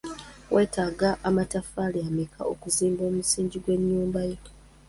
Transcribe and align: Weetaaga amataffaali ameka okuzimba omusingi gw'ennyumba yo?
Weetaaga 0.53 1.09
amataffaali 1.27 1.99
ameka 2.07 2.41
okuzimba 2.53 3.01
omusingi 3.09 3.57
gw'ennyumba 3.63 4.19
yo? 4.29 4.37